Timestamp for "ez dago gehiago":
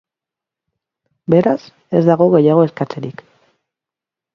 2.01-2.67